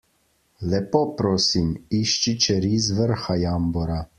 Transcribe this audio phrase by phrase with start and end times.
[0.71, 1.69] Lepo prosim,
[1.99, 4.05] išči čeri z vrha jambora!